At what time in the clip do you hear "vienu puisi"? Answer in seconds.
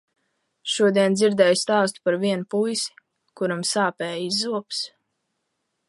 2.23-2.99